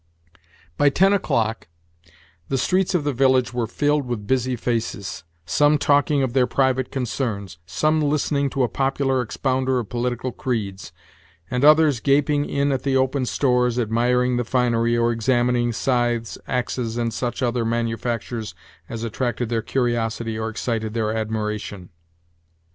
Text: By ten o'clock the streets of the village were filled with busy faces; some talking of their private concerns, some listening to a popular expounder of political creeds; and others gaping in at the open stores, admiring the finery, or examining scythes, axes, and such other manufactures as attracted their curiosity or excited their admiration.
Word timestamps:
By 0.77 0.89
ten 0.89 1.13
o'clock 1.13 1.67
the 2.49 2.57
streets 2.57 2.95
of 2.95 3.03
the 3.03 3.13
village 3.13 3.53
were 3.53 3.67
filled 3.67 4.07
with 4.07 4.25
busy 4.25 4.55
faces; 4.55 5.23
some 5.45 5.77
talking 5.77 6.23
of 6.23 6.33
their 6.33 6.47
private 6.47 6.91
concerns, 6.91 7.59
some 7.67 8.01
listening 8.01 8.49
to 8.49 8.63
a 8.63 8.67
popular 8.67 9.21
expounder 9.21 9.77
of 9.77 9.89
political 9.89 10.31
creeds; 10.31 10.91
and 11.51 11.63
others 11.63 11.99
gaping 11.99 12.45
in 12.49 12.71
at 12.71 12.81
the 12.81 12.97
open 12.97 13.27
stores, 13.27 13.77
admiring 13.77 14.37
the 14.37 14.43
finery, 14.43 14.97
or 14.97 15.11
examining 15.11 15.71
scythes, 15.71 16.35
axes, 16.47 16.97
and 16.97 17.13
such 17.13 17.43
other 17.43 17.63
manufactures 17.63 18.55
as 18.89 19.03
attracted 19.03 19.49
their 19.49 19.61
curiosity 19.61 20.35
or 20.35 20.49
excited 20.49 20.95
their 20.95 21.13
admiration. 21.15 21.89